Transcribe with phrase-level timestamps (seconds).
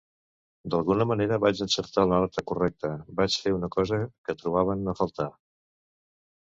[0.73, 5.33] D'alguna manera vaig encertar la nota correcta, vaig fer una cosa que trobaven a faltar.